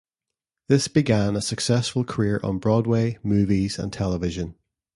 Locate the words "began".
0.87-1.35